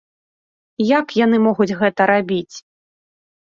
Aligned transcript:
Як 0.99 1.07
яны 1.25 1.37
могуць 1.47 1.69
гэта 1.85 2.11
рабіць? 2.15 2.51